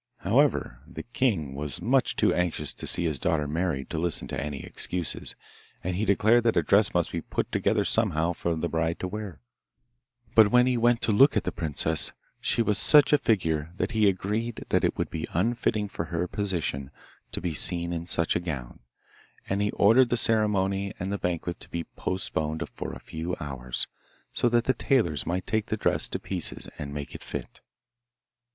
[0.21, 4.41] However, the king was much too anxious to see his daughter married to listen to
[4.41, 5.35] any excuses,
[5.83, 9.07] and he declared that a dress must be put together somehow for the bride to
[9.07, 9.41] wear.
[10.33, 13.91] But when he went to look at the princess, she was such a figure that
[13.91, 16.89] he agreed that it would be unfitting for her position
[17.31, 18.79] to be seen in such a gown,
[19.47, 23.85] and he ordered the ceremony and the banquet to be postponed for a few hours,
[24.33, 27.61] so that the tailors might take the dress to pieces and make it fit.